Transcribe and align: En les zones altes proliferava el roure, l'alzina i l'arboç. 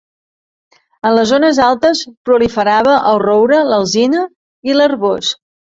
En 1.09 1.13
les 1.15 1.29
zones 1.33 1.59
altes 1.67 2.01
proliferava 2.31 2.99
el 3.13 3.23
roure, 3.27 3.63
l'alzina 3.73 4.29
i 4.73 4.81
l'arboç. 4.81 5.37